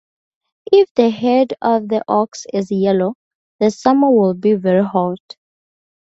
If 0.71 0.91
the 0.95 1.11
head 1.11 1.53
of 1.61 1.87
the 1.87 2.03
ox 2.07 2.47
is 2.51 2.71
yellow, 2.71 3.13
the 3.59 3.69
summer 3.69 4.09
will 4.09 4.33
be 4.33 4.53
very 4.55 4.83
hot. 4.83 5.19